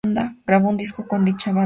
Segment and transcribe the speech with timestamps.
[0.47, 1.59] Grabó un disco con dicha banda.